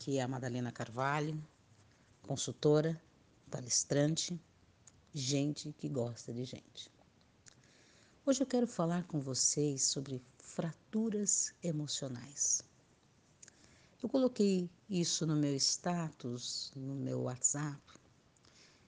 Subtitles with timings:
[0.00, 1.38] Aqui é a Madalena Carvalho,
[2.22, 2.98] consultora,
[3.50, 4.40] palestrante,
[5.12, 6.90] gente que gosta de gente.
[8.24, 12.64] Hoje eu quero falar com vocês sobre fraturas emocionais.
[14.02, 17.82] Eu coloquei isso no meu status, no meu WhatsApp,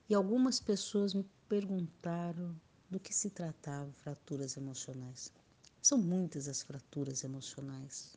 [0.09, 5.31] e algumas pessoas me perguntaram do que se tratava fraturas emocionais.
[5.83, 8.17] São muitas as fraturas emocionais.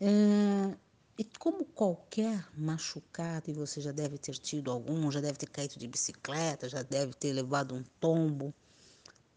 [0.00, 0.76] É,
[1.18, 5.76] e como qualquer machucado, e você já deve ter tido algum, já deve ter caído
[5.76, 8.54] de bicicleta, já deve ter levado um tombo,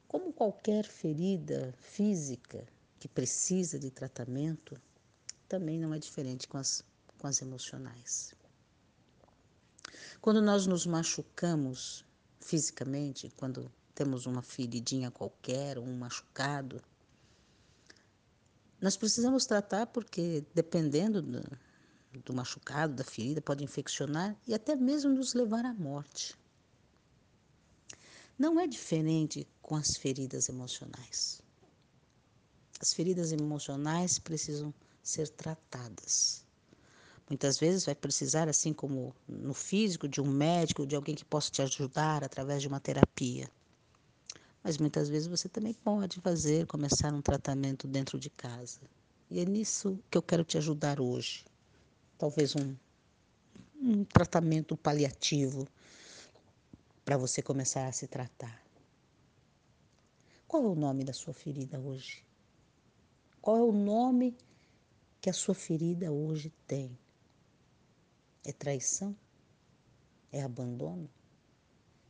[0.08, 2.68] como qualquer ferida física
[3.00, 4.80] que precisa de tratamento,
[5.48, 6.84] também não é diferente com as,
[7.18, 8.36] com as emocionais.
[10.22, 12.06] Quando nós nos machucamos
[12.40, 16.80] fisicamente, quando temos uma feridinha qualquer, um machucado,
[18.82, 21.44] nós precisamos tratar porque, dependendo do,
[22.26, 26.36] do machucado, da ferida, pode infeccionar e até mesmo nos levar à morte.
[28.38, 31.42] Não é diferente com as feridas emocionais.
[32.80, 36.44] As feridas emocionais precisam ser tratadas.
[37.30, 41.52] Muitas vezes vai precisar, assim como no físico, de um médico, de alguém que possa
[41.52, 43.50] te ajudar através de uma terapia.
[44.64, 48.80] Mas muitas vezes você também pode fazer, começar um tratamento dentro de casa.
[49.30, 51.46] E é nisso que eu quero te ajudar hoje.
[52.18, 52.76] Talvez um,
[53.82, 55.68] um tratamento paliativo
[57.04, 58.62] para você começar a se tratar.
[60.48, 62.24] Qual é o nome da sua ferida hoje?
[63.42, 64.38] Qual é o nome
[65.20, 66.96] que a sua ferida hoje tem?
[68.46, 69.16] É traição?
[70.32, 71.10] É abandono?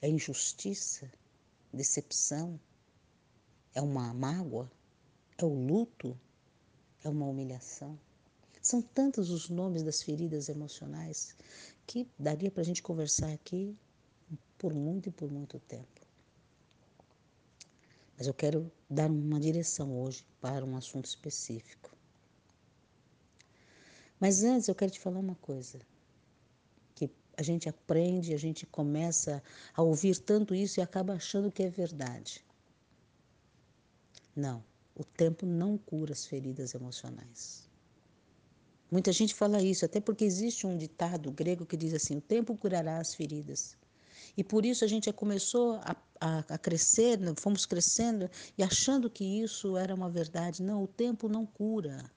[0.01, 1.09] É injustiça?
[1.73, 2.59] Decepção,
[3.73, 4.69] é uma mágoa,
[5.37, 6.17] é o luto,
[7.03, 7.97] é uma humilhação.
[8.61, 11.35] São tantos os nomes das feridas emocionais
[11.87, 13.75] que daria para a gente conversar aqui
[14.57, 16.01] por muito e por muito tempo.
[18.17, 21.89] Mas eu quero dar uma direção hoje para um assunto específico.
[24.19, 25.79] Mas antes eu quero te falar uma coisa
[27.37, 29.41] a gente aprende, a gente começa
[29.73, 32.43] a ouvir tanto isso e acaba achando que é verdade.
[34.35, 34.63] Não,
[34.95, 37.69] o tempo não cura as feridas emocionais.
[38.89, 42.57] Muita gente fala isso, até porque existe um ditado grego que diz assim: o tempo
[42.57, 43.77] curará as feridas.
[44.35, 49.23] E por isso a gente começou a, a, a crescer, fomos crescendo e achando que
[49.23, 50.61] isso era uma verdade.
[50.61, 52.09] Não, o tempo não cura.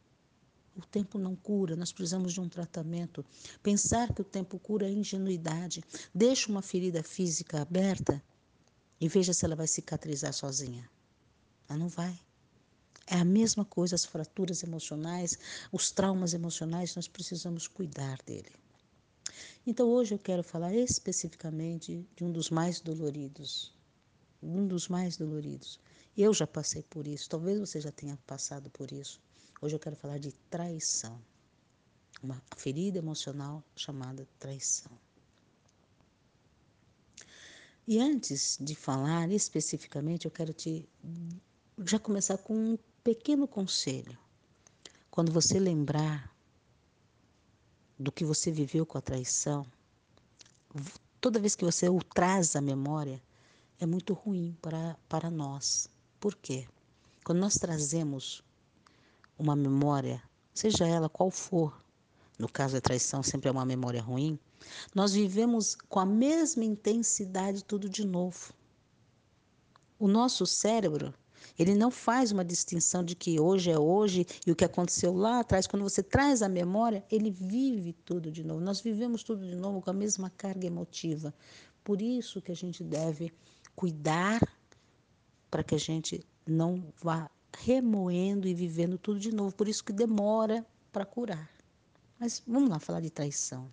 [0.76, 3.24] O tempo não cura, nós precisamos de um tratamento.
[3.62, 5.82] Pensar que o tempo cura é ingenuidade.
[6.12, 8.22] Deixa uma ferida física aberta
[9.00, 10.88] e veja se ela vai cicatrizar sozinha.
[11.68, 12.18] Ela não vai.
[13.06, 15.38] É a mesma coisa as fraturas emocionais,
[15.70, 18.52] os traumas emocionais, nós precisamos cuidar dele.
[19.66, 23.72] Então hoje eu quero falar especificamente de um dos mais doloridos.
[24.42, 25.78] Um dos mais doloridos.
[26.16, 29.20] Eu já passei por isso, talvez você já tenha passado por isso.
[29.60, 31.20] Hoje eu quero falar de traição.
[32.22, 34.92] Uma ferida emocional chamada traição.
[37.86, 40.88] E antes de falar especificamente, eu quero te
[41.84, 44.18] já começar com um pequeno conselho.
[45.10, 46.34] Quando você lembrar
[47.98, 49.66] do que você viveu com a traição,
[51.20, 53.22] toda vez que você o traz à memória,
[53.78, 55.88] é muito ruim para, para nós.
[56.18, 56.66] Por quê?
[57.22, 58.42] Quando nós trazemos
[59.38, 60.22] uma memória,
[60.52, 61.76] seja ela qual for,
[62.38, 64.38] no caso da traição sempre é uma memória ruim,
[64.94, 68.52] nós vivemos com a mesma intensidade tudo de novo.
[69.98, 71.14] O nosso cérebro,
[71.58, 75.40] ele não faz uma distinção de que hoje é hoje e o que aconteceu lá
[75.40, 75.66] atrás.
[75.66, 78.60] Quando você traz a memória, ele vive tudo de novo.
[78.60, 81.32] Nós vivemos tudo de novo com a mesma carga emotiva.
[81.82, 83.32] Por isso que a gente deve
[83.76, 84.40] cuidar
[85.50, 87.30] para que a gente não vá
[87.62, 89.54] remoendo e vivendo tudo de novo.
[89.54, 91.50] Por isso que demora para curar.
[92.18, 93.70] Mas vamos lá falar de traição.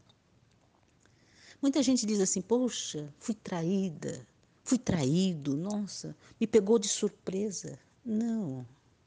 [1.62, 4.26] Muita gente diz assim: Poxa, fui traída,
[4.64, 7.80] fui traído, nossa, me pegou de surpresa.
[8.04, 8.66] Não,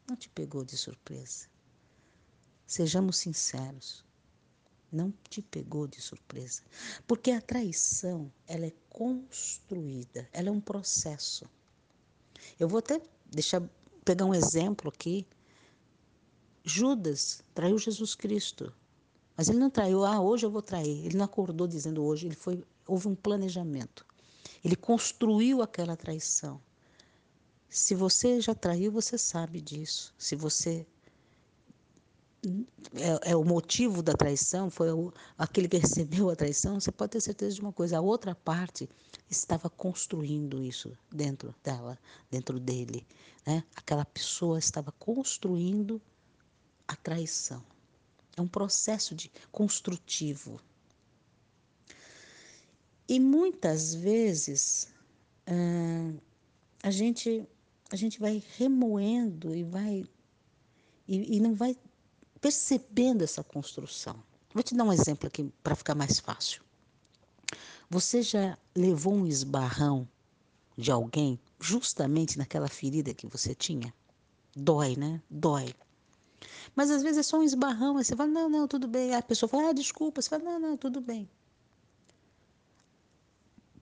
[0.09, 1.49] não te pegou de surpresa.
[2.67, 4.05] Sejamos sinceros.
[4.91, 6.63] Não te pegou de surpresa.
[7.05, 11.51] Porque a traição, ela é construída, ela é um processo.
[12.61, 13.61] Eu vou até deixar
[14.05, 15.27] pegar um exemplo aqui.
[16.63, 18.73] Judas traiu Jesus Cristo.
[19.37, 21.05] Mas ele não traiu, ah, hoje eu vou trair.
[21.05, 24.07] Ele não acordou dizendo hoje, ele foi, houve um planejamento.
[24.65, 26.61] Ele construiu aquela traição.
[27.69, 30.15] Se você já traiu, você sabe disso.
[30.17, 30.87] Se você
[32.95, 37.13] é, é, o motivo da traição, foi o, aquele que recebeu a traição, você pode
[37.13, 38.89] ter certeza de uma coisa: a outra parte
[39.31, 41.99] estava construindo isso dentro dela,
[42.31, 43.07] dentro dele.
[43.47, 43.65] Né?
[43.75, 46.01] Aquela pessoa estava construindo
[46.87, 47.63] a traição.
[48.37, 50.61] É um processo de construtivo.
[53.09, 54.89] E muitas vezes
[55.47, 56.13] ah,
[56.83, 57.47] a gente
[57.91, 60.05] a gente vai remoendo e vai
[61.07, 61.77] e, e não vai
[62.45, 64.23] percebendo essa construção.
[64.53, 66.63] Vou te dar um exemplo aqui para ficar mais fácil.
[67.89, 70.07] Você já levou um esbarrão
[70.77, 73.95] de alguém justamente naquela ferida que você tinha?
[74.55, 75.23] Dói, né?
[75.31, 75.75] Dói.
[76.77, 79.15] Mas às vezes é só um esbarrão, aí você fala, não, não, tudo bem.
[79.15, 80.21] Aí a pessoa fala, ah, desculpa.
[80.21, 81.27] Você fala, não, não, tudo bem.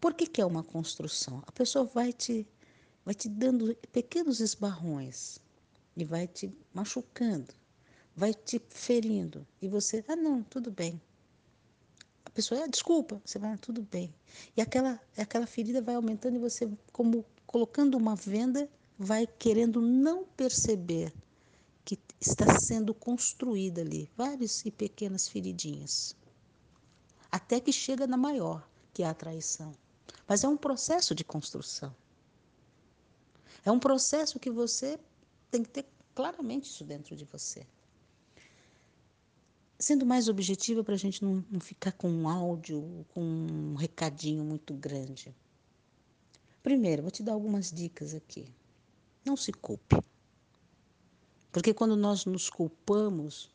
[0.01, 1.43] Por que, que é uma construção?
[1.49, 2.47] A pessoa vai te,
[3.05, 5.41] vai te dando pequenos esbarrões
[5.97, 7.53] e vai te machucando,
[8.17, 9.47] vai te ferindo.
[9.61, 11.01] E você, ah, não, tudo bem.
[12.25, 14.15] A pessoa, ah, desculpa, você vai, ah, tudo bem.
[14.57, 18.69] E aquela, aquela ferida vai aumentando e você, como colocando uma venda,
[18.99, 21.13] vai querendo não perceber
[21.85, 26.17] que está sendo construída ali, várias e pequenas feridinhas.
[27.31, 29.73] Até que chega na maior, que é a traição.
[30.29, 31.95] Mas é um processo de construção.
[33.65, 34.99] É um processo que você
[35.51, 37.67] tem que ter claramente isso dentro de você.
[39.83, 44.45] Sendo mais objetiva para a gente não, não ficar com um áudio, com um recadinho
[44.45, 45.35] muito grande.
[46.63, 48.47] Primeiro, vou te dar algumas dicas aqui.
[49.25, 49.97] Não se culpe.
[51.51, 53.51] Porque quando nós nos culpamos,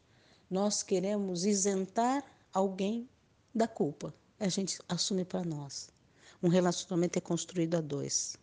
[0.49, 2.21] nós queremos isentar
[2.53, 3.07] alguém
[3.55, 4.13] da culpa.
[4.37, 5.89] A gente assume para nós.
[6.43, 8.35] Um relacionamento é construído a dois.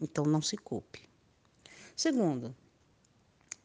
[0.00, 1.10] Então não se culpe.
[1.96, 2.54] Segundo,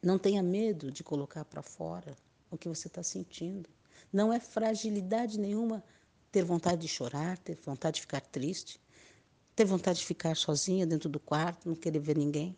[0.02, 2.16] não tenha medo de colocar para fora
[2.50, 3.68] o que você está sentindo.
[4.12, 5.82] Não é fragilidade nenhuma
[6.30, 8.80] ter vontade de chorar, ter vontade de ficar triste,
[9.56, 12.54] ter vontade de ficar sozinha dentro do quarto, não querer ver ninguém.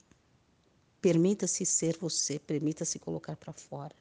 [1.00, 3.94] Permita-se ser você, permita-se colocar para fora.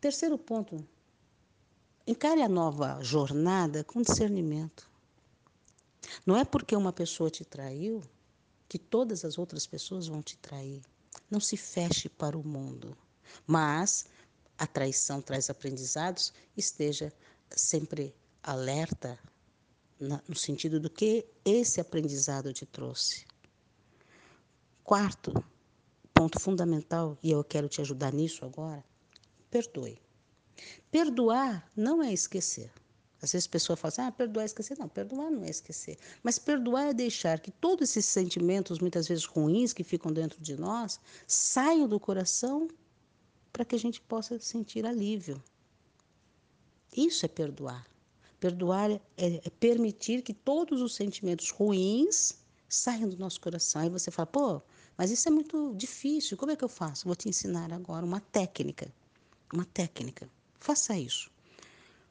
[0.00, 0.84] Terceiro ponto,
[2.06, 4.90] encare a nova jornada com discernimento.
[6.26, 8.02] Não é porque uma pessoa te traiu
[8.68, 10.82] que todas as outras pessoas vão te trair.
[11.30, 12.96] Não se feche para o mundo.
[13.46, 14.06] Mas
[14.58, 17.12] a traição traz aprendizados, esteja
[17.50, 19.18] sempre alerta
[19.98, 23.24] no sentido do que esse aprendizado te trouxe.
[24.82, 25.32] Quarto
[26.12, 28.84] ponto fundamental, e eu quero te ajudar nisso agora,
[29.50, 30.00] perdoe.
[30.90, 32.70] Perdoar não é esquecer.
[33.20, 34.76] Às vezes a pessoa fala assim, ah, perdoar é esquecer.
[34.78, 35.96] Não, perdoar não é esquecer.
[36.22, 40.56] Mas perdoar é deixar que todos esses sentimentos, muitas vezes ruins, que ficam dentro de
[40.56, 42.68] nós, saiam do coração
[43.52, 45.42] para que a gente possa sentir alívio.
[46.96, 47.86] Isso é perdoar.
[48.40, 52.34] Perdoar é, é, permitir que todos os sentimentos ruins
[52.68, 53.82] saiam do nosso coração.
[53.82, 54.62] Aí você fala, pô,
[54.96, 56.36] mas isso é muito difícil.
[56.36, 57.06] Como é que eu faço?
[57.06, 58.92] Vou te ensinar agora uma técnica.
[59.52, 60.28] Uma técnica.
[60.58, 61.30] Faça isso.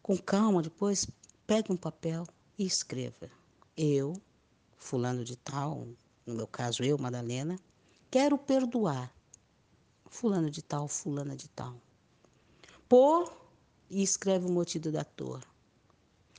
[0.01, 1.07] Com calma, depois
[1.45, 2.25] pegue um papel
[2.57, 3.29] e escreva.
[3.75, 4.13] Eu,
[4.77, 5.87] fulano de tal,
[6.25, 7.59] no meu caso eu, Madalena,
[8.09, 9.13] quero perdoar
[10.11, 11.75] fulano de tal, fulana de tal.
[12.87, 13.33] Por
[13.89, 15.41] e escreve o motivo da dor.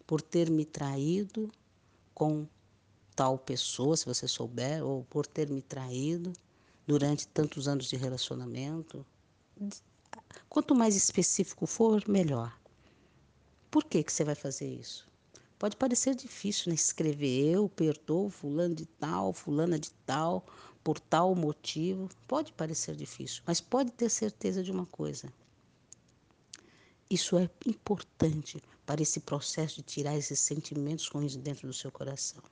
[0.07, 1.50] Por ter me traído
[2.14, 2.47] com
[3.17, 6.33] tal pessoa, se você souber, ou por ter me traído
[6.87, 9.05] durante tantos anos de relacionamento.
[10.49, 12.57] Quanto mais específico for, melhor.
[13.71, 15.11] Por que, que você vai fazer isso?
[15.59, 16.75] Pode parecer difícil né?
[16.75, 20.45] escrever eu perdoo fulano de tal, fulana de tal,
[20.83, 22.09] por tal motivo.
[22.27, 25.33] Pode parecer difícil, mas pode ter certeza de uma coisa.
[27.11, 32.43] Isso é importante para esse processo de tirar esses sentimentos ruins dentro do seu coração.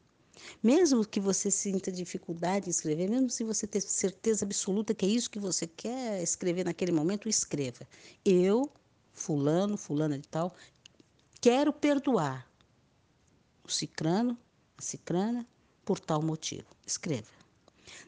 [0.62, 5.08] Mesmo que você sinta dificuldade em escrever, mesmo se você ter certeza absoluta que é
[5.08, 7.86] isso que você quer escrever naquele momento, escreva.
[8.24, 8.70] Eu,
[9.12, 10.54] fulano, fulana de tal,
[11.40, 12.46] Quero perdoar
[13.64, 14.36] o cicrano,
[14.76, 15.46] a cicrana,
[15.86, 16.66] por tal motivo.
[16.86, 17.39] Escreva.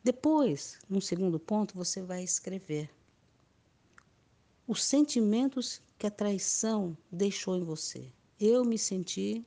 [0.03, 2.91] Depois, num segundo ponto, você vai escrever
[4.67, 8.11] os sentimentos que a traição deixou em você.
[8.39, 9.45] Eu me senti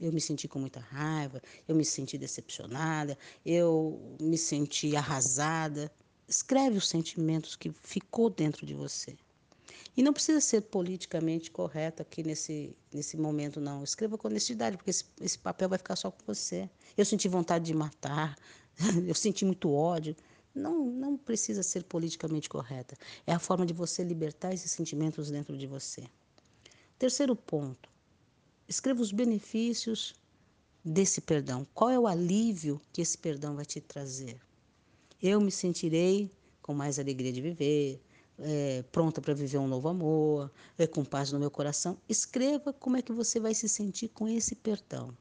[0.00, 5.90] eu me senti com muita raiva, eu me senti decepcionada, eu me senti arrasada.
[6.28, 9.16] Escreve os sentimentos que ficou dentro de você.
[9.96, 13.84] E não precisa ser politicamente correto aqui nesse, nesse momento, não.
[13.84, 16.68] Escreva com honestidade, porque esse, esse papel vai ficar só com você.
[16.96, 18.36] Eu senti vontade de matar,
[19.06, 20.16] eu senti muito ódio.
[20.54, 22.96] Não, não precisa ser politicamente correta.
[23.26, 26.04] É a forma de você libertar esses sentimentos dentro de você.
[26.98, 27.90] Terceiro ponto:
[28.68, 30.14] escreva os benefícios
[30.84, 31.66] desse perdão.
[31.74, 34.40] Qual é o alívio que esse perdão vai te trazer?
[35.20, 36.30] Eu me sentirei
[36.62, 38.00] com mais alegria de viver,
[38.38, 41.98] é, pronta para viver um novo amor, é, com paz no meu coração.
[42.08, 45.16] Escreva como é que você vai se sentir com esse perdão.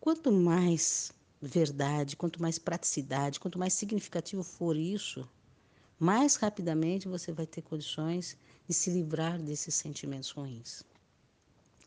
[0.00, 1.12] Quanto mais
[1.46, 5.28] verdade, quanto mais praticidade, quanto mais significativo for isso,
[5.98, 8.36] mais rapidamente você vai ter condições
[8.66, 10.82] de se livrar desses sentimentos ruins.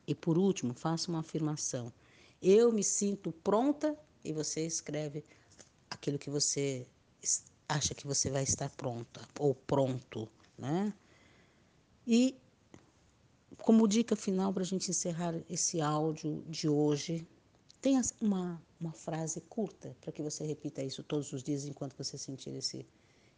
[0.07, 1.91] E por último, faça uma afirmação.
[2.41, 5.23] Eu me sinto pronta e você escreve
[5.89, 6.85] aquilo que você
[7.67, 10.93] acha que você vai estar pronta ou pronto, né?
[12.05, 12.35] E
[13.57, 17.27] como dica final para a gente encerrar esse áudio de hoje,
[17.81, 22.17] tenha uma, uma frase curta para que você repita isso todos os dias enquanto você
[22.17, 22.85] sentir esse,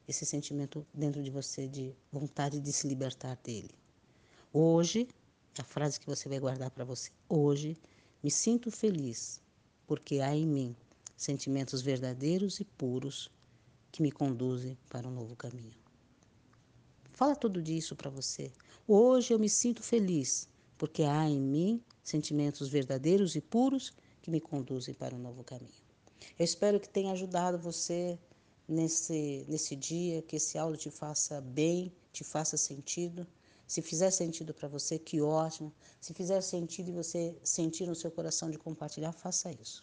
[0.07, 3.71] esse sentimento dentro de você de vontade de se libertar dele.
[4.51, 5.07] Hoje,
[5.57, 7.11] a frase que você vai guardar para você.
[7.27, 7.77] Hoje,
[8.23, 9.41] me sinto feliz
[9.87, 10.75] porque há em mim
[11.15, 13.29] sentimentos verdadeiros e puros
[13.91, 15.77] que me conduzem para um novo caminho.
[17.11, 18.51] Fala tudo disso para você.
[18.87, 23.93] Hoje eu me sinto feliz porque há em mim sentimentos verdadeiros e puros
[24.29, 25.73] que me conduzem para um novo caminho.
[26.37, 28.17] Eu espero que tenha ajudado você
[28.67, 33.25] nesse, nesse dia, que esse áudio te faça bem, te faça sentido.
[33.67, 35.73] Se fizer sentido para você, que ótimo.
[35.99, 39.81] Se fizer sentido e você sentir no seu coração de compartilhar, faça isso.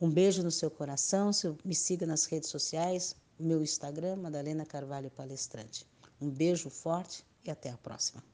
[0.00, 1.30] Um beijo no seu coração.
[1.64, 5.86] Me siga nas redes sociais, meu Instagram, Madalena Carvalho Palestrante.
[6.20, 8.33] Um beijo forte e até a próxima.